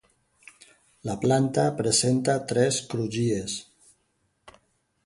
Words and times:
La 1.09 1.17
planta 1.25 1.65
presenta 1.83 2.39
tres 2.53 2.81
crugies. 2.95 3.61